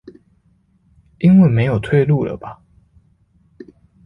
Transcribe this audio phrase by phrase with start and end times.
[1.19, 2.63] 因為沒有退路了吧